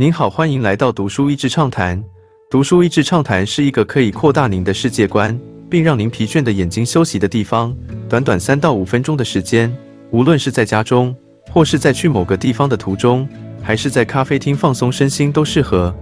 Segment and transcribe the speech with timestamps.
[0.00, 2.02] 您好，欢迎来到读书益智畅谈。
[2.50, 5.38] 读书益智畅谈是一个可以扩大您的世界观，
[5.68, 7.76] 并让您疲倦的眼睛休息的地方。
[8.08, 9.70] 短短三到五分钟的时间，
[10.10, 11.14] 无论是在家中，
[11.52, 13.28] 或是在去某个地方的途中，
[13.62, 15.94] 还是在咖啡厅放松身心，都适合。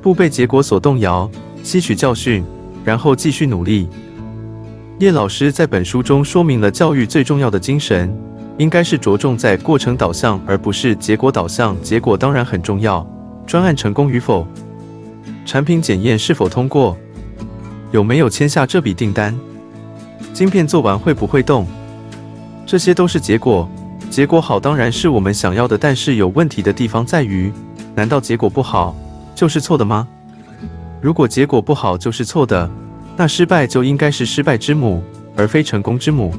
[0.00, 1.28] 不被结果所动摇，
[1.64, 2.44] 吸取教训，
[2.84, 3.88] 然后继续努力。
[5.00, 8.16] 叶老师在本书中说明了教育最重要的精神，
[8.62, 11.76] 应该是着重在过程导向，而不是结果导向。
[11.82, 13.04] 结果当然很重要，
[13.44, 14.46] 专案成功与否，
[15.44, 16.96] 产品检验是否通过，
[17.90, 19.36] 有没有签下这笔订单，
[20.32, 21.66] 晶片做完会不会动，
[22.64, 23.68] 这些都是结果。
[24.08, 27.52] 结果好当然是我们想要的，但是有问题的地方在于，
[27.96, 28.94] 难道结果不好
[29.34, 30.06] 就是错的吗？
[31.00, 32.70] 如果结果不好就是错的。
[33.14, 35.02] 那失败就应该是失败之母，
[35.36, 36.32] 而非成功之母。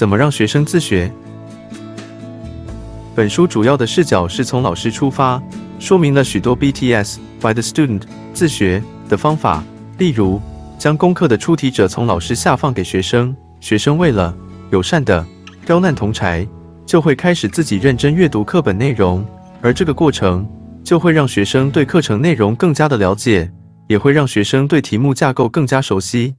[0.00, 1.12] 怎么让学生自学？
[3.14, 5.38] 本书主要的视角是从老师出发，
[5.78, 9.62] 说明了许多 BTS by the student 自学的方法。
[9.98, 10.40] 例如，
[10.78, 14.34] 将功课的出题者从老师下放给学生，学生为了
[14.70, 15.22] 友善的
[15.66, 16.48] 刁难同柴，
[16.86, 19.22] 就会开始自己认真阅读课本内容，
[19.60, 20.48] 而这个过程
[20.82, 23.52] 就会让学生对课程内容更加的了解。
[23.86, 26.36] 也会让学生对题目架构更加熟悉。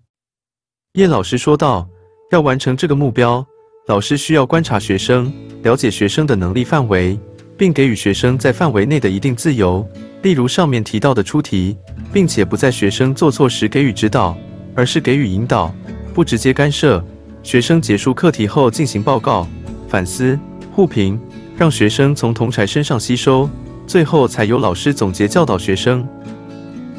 [0.94, 1.88] 叶老师说道
[2.32, 3.46] ：“要完成这个目标，
[3.88, 7.20] 老师需要观察学生，了解学生的能力范围，
[7.58, 9.86] 并给予学生在范围内的一定自由。
[10.22, 11.76] 例如上面提到的出题，
[12.14, 14.38] 并且不在学生做错时给予指导，
[14.76, 15.74] 而是给予引导，
[16.14, 17.04] 不直接干涉。
[17.42, 19.48] 学生结束课题后进行报告、
[19.88, 20.40] 反思、
[20.72, 21.20] 互评，
[21.58, 23.50] 让学生从同才身上吸收，
[23.88, 26.08] 最后才由老师总结教导学生。”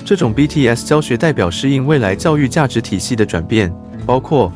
[0.05, 3.73] 这种 BTS 教学代表适应未来教育价值体系的转变，
[4.05, 4.53] 包括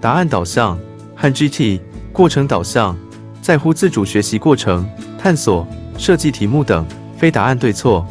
[0.00, 0.78] 答案导向
[1.20, 1.78] 和 GT
[2.14, 2.96] 过程导向，
[3.42, 5.68] 在乎自主学习过程、探索、
[5.98, 8.06] 设计题目等，非答案对错。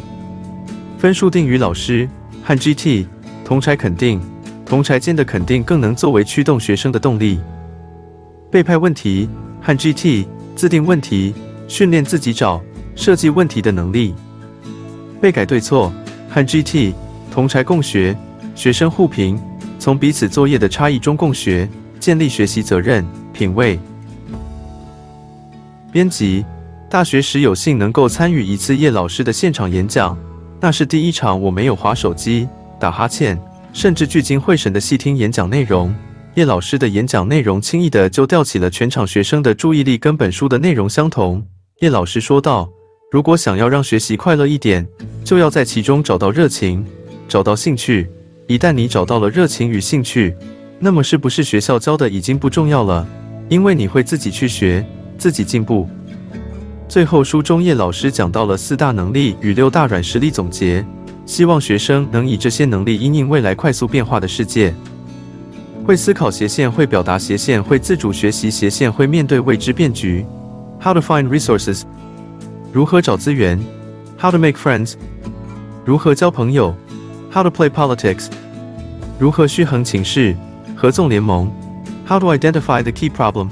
[1.00, 2.08] 分数定于老师
[2.44, 3.08] 和 GT
[3.44, 4.22] 同才肯定，
[4.64, 7.40] 同才间的肯定更能作为驱动学生的动力。
[8.52, 9.28] 被派问题
[9.59, 11.34] 和 GT 自定问题，
[11.68, 12.62] 训练自己找、
[12.96, 14.14] 设计问题的能力。
[15.19, 15.92] 被改对错。
[16.31, 16.94] 和 GT
[17.31, 18.16] 同才共学，
[18.53, 19.42] 学生互评，
[19.80, 21.68] 从彼此作业的差异中共学，
[22.00, 23.80] 建立学习责任、品味。
[25.92, 26.46] 编辑，
[26.90, 30.18] 大学时有幸能够参与一次叶老师的现场演讲，
[30.60, 32.48] 那是第一场我没有划手机、
[32.80, 33.40] 打哈欠，
[33.74, 35.94] 甚至聚精会神的细听演讲内容。
[36.36, 41.46] 叶老师的演讲内容轻易的就吊起了全场学生的注意力，跟本书的内容相同。
[41.81, 42.70] 叶老师说道。
[43.12, 44.88] 如果想要让学习快乐一点，
[45.24, 46.86] 就要在其中找到热情，
[47.28, 48.08] 找到兴趣。
[48.46, 50.36] 一旦你找到了热情与兴趣，
[50.79, 53.06] 那么是不是学校教的已经不重要了？
[53.50, 54.85] 因为你会自己去学，
[55.17, 55.90] 自己进步。
[56.88, 60.85] 最后，书中叶老师讲到了四大能力与六大软实力总结，
[61.25, 64.73] 希望学生能以这些能力应应未来快速变化的世界。
[65.85, 70.25] 会思考斜线，会表达斜线，会自主学习斜线，会面对未知变局。
[70.81, 71.81] How to find resources.
[72.72, 73.59] 如何找资源
[74.18, 74.94] ？How to make friends？
[75.84, 76.73] 如何交朋友
[77.31, 78.28] ？How to play politics？
[79.19, 80.35] 如何虚衡情势？
[80.81, 81.51] 合纵联盟
[82.07, 83.50] ？How to identify the key problem？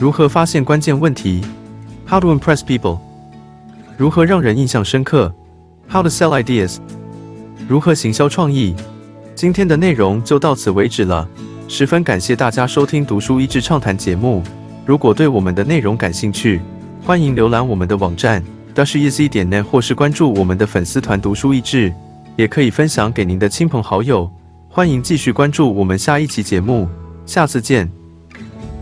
[0.00, 1.40] 如何发现关键问题
[2.08, 2.98] ？How to impress people？
[3.96, 5.32] 如何让人印象深刻
[5.88, 6.78] ？How to sell ideas？
[7.68, 8.74] 如何行销创意？
[9.36, 11.28] 今天的内容就到此为止了，
[11.68, 14.42] 十分感谢大家收听读书益智畅谈节目。
[14.84, 16.60] 如果对我们的内容感兴趣，
[17.04, 18.42] 欢迎浏览我们的网站
[18.74, 21.94] dashiz 点 net，或是关注我们的粉丝团读书益智，
[22.34, 24.28] 也可以分享给您的亲朋好友。
[24.74, 26.88] 欢迎继续关注我们下一期节目，
[27.24, 28.03] 下次见。